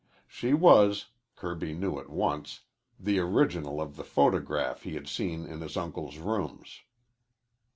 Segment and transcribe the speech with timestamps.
[0.25, 2.61] She was, Kirby knew at once,
[2.99, 6.81] the original of the photograph he had seen in his uncle's rooms.